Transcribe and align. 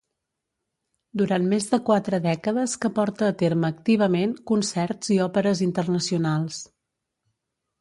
Durant 1.21 1.43
més 1.51 1.67
de 1.73 1.79
quatre 1.89 2.19
dècades 2.23 2.73
que 2.85 2.91
porta 2.95 3.27
a 3.27 3.35
terme 3.43 3.71
activament 3.77 4.35
concerts 4.53 5.13
i 5.17 5.19
òperes 5.27 5.63
internacionals. 5.67 6.59